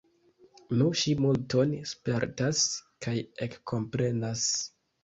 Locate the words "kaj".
3.07-3.17